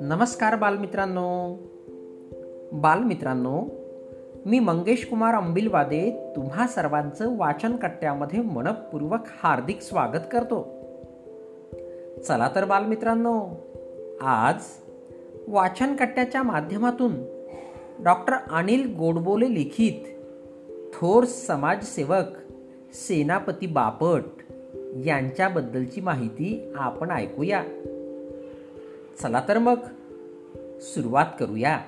नमस्कार 0.00 0.56
बालमित्रांनो. 0.56 1.56
बालमित्रांनो 2.72 3.62
मी 4.46 4.58
मंगेश 4.58 5.06
कुमार 5.06 5.34
अंबिलवादे 5.34 6.32
तुम्हा 6.36 6.66
सर्वांचं 6.66 7.36
वाचन 7.36 7.76
कट्ट्यामध्ये 7.76 8.40
मनपूर्वक 8.40 9.20
हार्दिक 9.42 9.80
स्वागत 9.80 10.26
करतो. 10.32 10.62
चला 12.28 12.50
तर 12.54 12.64
बालमित्रांनो 12.64 13.46
आज 14.20 14.62
वाचन 15.48 15.96
कट्ट्याच्या 15.96 16.42
माध्यमातून 16.42 17.14
डॉक्टर 18.04 18.32
अनिल 18.50 18.96
गोडबोले 18.98 19.54
लिखित 19.54 20.06
थोर 20.94 21.24
समाजसेवक 21.24 22.24
सेनापती 22.94 23.66
बापट 23.66 24.22
यांच्याबद्दलची 24.96 26.00
माहिती 26.00 26.72
आपण 26.76 27.10
ऐकूया. 27.10 27.64
चला 29.22 29.42
तर 29.48 29.58
मग 29.58 29.78
सुरुवात 30.80 31.26
करूया. 31.40 31.80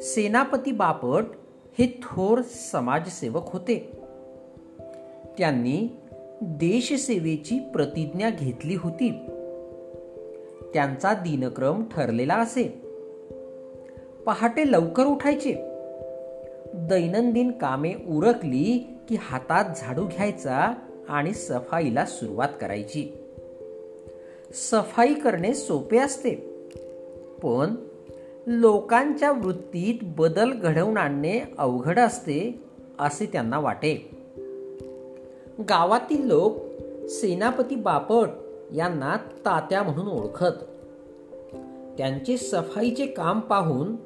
सेनापती 0.00 0.72
बापट 0.72 1.24
हे 1.78 1.98
थोर 2.02 2.40
समाजसेवक 2.42 3.42
होते. 3.52 3.92
त्यांनी 5.38 5.88
देशसेवेची 6.42 7.58
प्रतिज्ञा 7.58 8.30
घेतली 8.30 8.74
होती. 8.74 9.10
त्यांचा 10.74 11.12
दिनक्रम 11.12 11.84
ठरलेला 11.84 12.34
असे. 12.34 12.82
पहाटे 14.26 14.72
लवकर 14.72 15.04
उठायचे. 15.04 15.54
दैनंदिन 16.74 17.50
कामे 17.50 17.94
उरकली 18.08 18.88
की 19.08 19.16
हातात 19.20 19.64
झाडू 19.76 20.06
घ्यायचा 20.06 20.72
आणि 21.08 21.34
सफाईला 21.34 22.04
सुरुवात 22.04 22.48
करायची. 22.60 23.08
सफाई 24.54 25.14
करणे 25.14 25.54
सोपे 25.54 25.98
असते 25.98 26.34
पण 27.42 27.74
लोकांच्या 28.46 29.32
वृत्तीत 29.32 29.98
बदल 30.02 30.52
घडवून 30.52 30.96
आणणे 30.96 31.40
अवघड 31.58 31.98
असते 31.98 32.60
असे 32.98 33.26
त्यांना 33.26 33.58
वाटे. 33.58 34.10
गावातील 35.68 36.26
लोक 36.26 36.56
सेनापती 37.08 37.74
बापट 37.74 38.28
यांना 38.74 39.16
तात्या 39.16 39.82
म्हणून 39.82 40.08
ओळखत. 40.08 40.64
त्यांचे 41.98 42.36
सफाईचे 42.36 43.06
काम 43.06 43.40
पाहून 43.40 43.96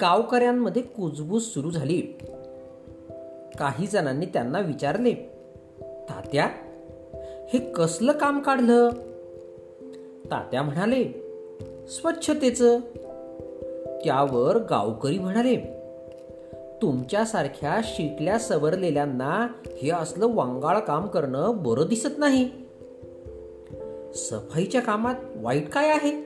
गावकऱ्यांमध्ये 0.00 0.82
कुजबूज 0.82 1.42
सुरू 1.42 1.70
झाली. 1.70 2.00
काही 3.58 3.86
जणांनी 3.86 4.26
त्यांना 4.26 4.58
विचारले 4.58 5.33
तात्या 6.24 6.48
हे 7.52 7.58
कसलं 7.58 8.12
काम 8.12 8.40
काढलं? 8.40 8.90
तात्या 10.30 10.62
म्हणाले 10.62 11.04
स्वच्छतेच. 11.88 12.62
त्यावर 14.04 14.58
गावकरी 14.70 15.18
म्हणाले 15.18 15.56
तुमच्यासारख्या 16.82 17.80
शिकल्या 17.84 18.38
सवरलेल्यांना 18.38 19.48
हे 19.82 19.90
असलं 19.90 20.26
वांगाळ 20.34 20.78
काम 20.78 21.06
करणं 21.06 21.52
बरं 21.56 21.86
दिसत 21.86 22.18
नाही. 22.18 22.50
सफाईच्या 24.14 24.80
कामात 24.80 25.14
वाईट 25.36 25.68
काय 25.68 25.88
आहे? 25.88 26.22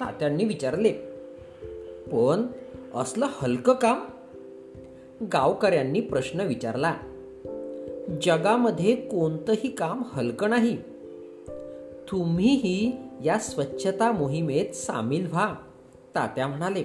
तात्यांनी 0.00 0.44
विचारले. 0.44 0.92
पण 2.12 2.46
असलं 2.94 3.26
हलकं 3.30 3.72
काम? 3.72 4.04
गावकऱ्यांनी 5.32 6.00
प्रश्न 6.00 6.40
विचारला. 6.40 6.94
जगामध्ये 8.08 8.94
कोणतंही 8.94 9.68
काम 9.68 10.02
हलकं 10.12 10.50
नाही. 10.50 10.76
तुम्हीही 12.10 12.92
या 13.24 13.38
स्वच्छता 13.38 14.12
मोहिमेत 14.12 14.74
सामील 14.74 15.26
व्हा 15.26 15.54
तात्या 16.14 16.46
म्हणाले. 16.46 16.84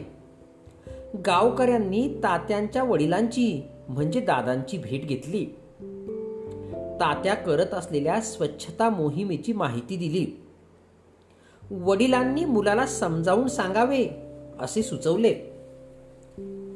गावकऱ्यांनी 1.26 2.08
तात्यांच्या 2.23 2.83
वडिलांची 2.83 3.64
म्हणजे 3.89 4.20
दादांची 4.20 4.77
भेट 4.77 5.08
घेतली. 5.08 5.45
तात्या 7.02 7.33
करत 7.33 7.73
असलेल्या 7.73 8.21
स्वच्छता 8.21 8.89
मोहिमेची 8.89 9.54
माहिती 9.54 9.95
दिली. 9.95 10.42
वडिलांनी 11.71 12.45
मुलाला 12.45 12.86
समजावून 12.86 13.48
सांगावे 13.48 14.08
असे 14.60 14.83
सुचवले. 14.83 15.30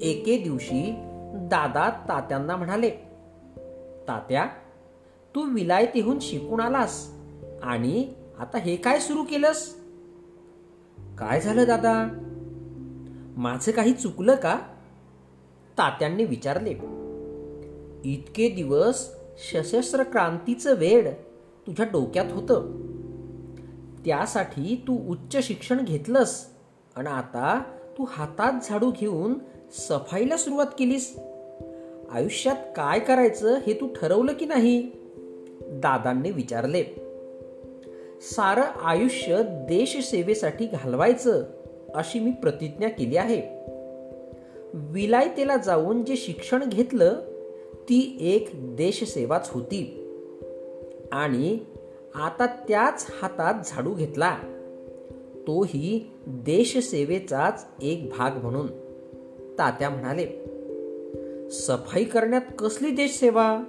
एके 0.01 0.37
दिवशी 0.37 0.93
दादा 1.35 1.89
तात्यांना 2.09 2.55
म्हणाले 2.55 2.91
तात्या 4.07 4.45
तू 5.35 5.41
विलायतीहून 5.53 6.19
शिकून 6.19 6.59
आलास 6.59 7.11
आणि 7.63 8.13
आता 8.39 8.57
हे 8.57 8.75
काय 8.75 8.99
सुरू 8.99 9.23
केलंस? 9.23 9.75
काय 11.17 11.41
झालं 11.41 11.63
दादा? 11.67 12.07
माझं 13.37 13.71
काही 13.71 13.93
चुकलं 13.93 14.35
का? 14.35 14.59
तात्यांनी 15.77 16.25
विचारले. 16.25 16.71
इतके 18.03 18.49
दिवस 18.49 19.09
सशस्त्र 19.37 20.03
क्रांतीचं 20.03 20.75
वेड 20.75 21.07
तुझ्या 21.67 21.85
डोक्यात 21.91 22.31
होतं. 22.31 22.83
त्यासाठी 24.05 24.83
तू 24.87 25.11
उच्च 25.11 25.37
शिक्षण 25.37 25.85
घेतलंस 25.85 26.45
आणि 26.95 27.09
आता 27.09 27.63
तू 27.97 28.05
हातात 28.09 28.53
झाडू 28.63 28.91
घेऊन 28.99 29.33
सफाईला 29.71 30.37
सुरुवात 30.37 30.67
केलीस. 30.79 31.19
आयुष्यात 32.13 32.55
काय 32.75 32.99
करायचं 32.99 33.57
हे 33.57 33.73
तू 33.73 33.87
ठरवलं 33.87 34.33
की 34.33 34.45
नाही? 34.45 34.91
दादांनी 35.61 36.31
विचारले. 36.31 36.83
सारं 38.21 38.61
आयुष्य 38.61 39.41
देशसेवेसाठी 39.43 40.65
घालवायचं 40.65 41.43
अशी 41.95 42.19
मी 42.19 42.31
प्रतिज्ञा 42.31 42.89
केली 42.89 43.17
आहे. 43.17 43.41
विलायतेला 44.73 45.57
जाऊन 45.57 46.05
जे 46.05 46.15
शिक्षण 46.15 46.69
घेतलं 46.69 47.15
ती 47.75 48.17
एक 48.19 48.49
देशसेवाच 48.53 49.49
होती. 49.53 50.09
आणि 51.11 51.59
आता 52.15 52.45
त्याच 52.45 53.07
हातात 53.21 53.53
झाडू 53.65 53.93
घेतला. 53.93 54.37
तोही 55.47 56.11
देशसेवेचाच 56.27 57.67
एक 57.81 58.09
भाग 58.17 58.37
म्हणून. 58.37 58.67
तात्या 59.57 59.89
म्हणाले 59.89 60.52
सफाई 61.53 62.03
करण्यात 62.03 62.41
कसली 62.59 62.91
देशसेवा 62.91 63.63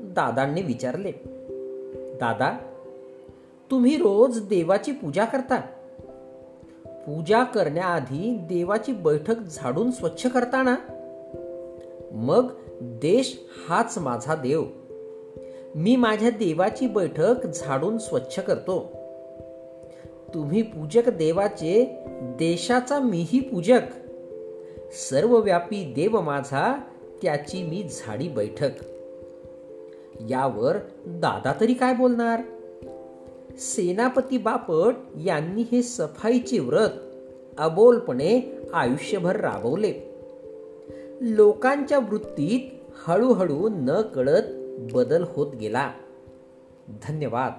दादांनी 0.00 0.62
विचारले. 0.62 1.12
दादा 2.20 2.58
तुम्ही 3.70 3.96
रोज 3.96 4.40
देवाची 4.48 4.92
पूजा 4.92 5.24
करता? 5.24 5.60
पूजा 7.06 7.44
करण्याआधी 7.44 8.36
देवाची 8.36 8.92
बैठक 8.92 9.40
झाडून 9.40 9.90
स्वच्छ 9.90 10.26
करताना 10.26 10.76
मग 12.12 12.52
देश 12.80 13.40
हाच 13.68 13.98
माझा 13.98 14.34
देव. 14.34 14.64
मी 15.74 15.96
माझ्या 15.96 16.30
देवाची 16.30 16.86
बैठक 16.86 17.46
झाडून 17.46 17.98
स्वच्छ 17.98 18.38
करतो. 18.38 18.92
तुम्ही 20.34 20.62
पूजक 20.62 21.08
देवाचे 21.08 21.98
देशाचा 22.12 22.98
मीही 22.98 23.40
पूजक. 23.40 23.80
सर्वव्यापी 24.94 25.92
देव 25.94 26.20
माझा 26.20 26.80
त्याची 27.22 27.62
मी 27.62 27.88
झाडी 27.90 28.28
बैठक. 28.28 28.70
यावर 30.30 30.76
दादा 31.06 31.54
तरी 31.60 31.74
काय 31.74 31.94
बोलणार? 31.94 32.40
सेनापती 33.58 34.38
बापट 34.38 34.94
यांनी 35.24 35.62
हे 35.72 35.82
सफाईचे 35.82 36.58
व्रत 36.58 36.88
अबोलपणे 37.58 38.58
आयुष्यभर 38.72 39.36
राबवले. 39.36 39.94
लोकांच्या 41.20 41.98
वृत्तीत 41.98 42.90
हळूहळू 43.06 43.68
न 43.72 44.00
कळत 44.00 44.42
बदल 44.94 45.24
होत 45.28 45.54
गेला. 45.54 45.92
धन्यवाद. 47.08 47.52